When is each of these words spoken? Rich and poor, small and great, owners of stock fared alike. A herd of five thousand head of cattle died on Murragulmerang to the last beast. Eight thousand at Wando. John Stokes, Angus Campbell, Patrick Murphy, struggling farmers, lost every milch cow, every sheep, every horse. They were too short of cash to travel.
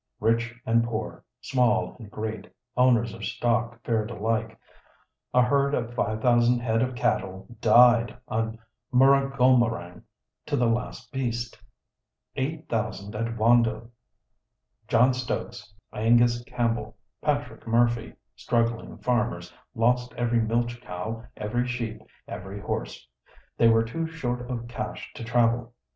Rich 0.19 0.55
and 0.65 0.83
poor, 0.83 1.23
small 1.41 1.95
and 1.99 2.09
great, 2.09 2.51
owners 2.75 3.13
of 3.13 3.23
stock 3.23 3.79
fared 3.83 4.09
alike. 4.09 4.57
A 5.31 5.43
herd 5.43 5.75
of 5.75 5.93
five 5.93 6.23
thousand 6.23 6.57
head 6.57 6.81
of 6.81 6.95
cattle 6.95 7.45
died 7.61 8.17
on 8.27 8.57
Murragulmerang 8.91 10.01
to 10.47 10.57
the 10.57 10.65
last 10.65 11.11
beast. 11.11 11.61
Eight 12.35 12.67
thousand 12.67 13.13
at 13.13 13.37
Wando. 13.37 13.91
John 14.87 15.13
Stokes, 15.13 15.71
Angus 15.93 16.43
Campbell, 16.45 16.97
Patrick 17.21 17.67
Murphy, 17.67 18.15
struggling 18.35 18.97
farmers, 18.97 19.53
lost 19.75 20.15
every 20.15 20.39
milch 20.41 20.81
cow, 20.81 21.25
every 21.37 21.67
sheep, 21.67 22.01
every 22.27 22.59
horse. 22.59 23.07
They 23.55 23.67
were 23.67 23.83
too 23.83 24.07
short 24.07 24.49
of 24.49 24.67
cash 24.67 25.13
to 25.13 25.23
travel. 25.23 25.75